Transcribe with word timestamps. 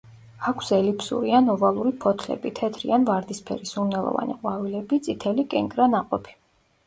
აქვს 0.51 0.69
ელიფსური 0.75 1.33
ან 1.39 1.51
ოვალური 1.55 1.91
ფოთლები, 2.05 2.51
თეთრი 2.59 2.95
ან 2.97 3.05
ვარდისფერი 3.09 3.69
სურნელოვანი 3.73 4.37
ყვავილები, 4.41 4.99
წითელი 5.09 5.45
კენკრა 5.55 5.89
ნაყოფი. 5.95 6.35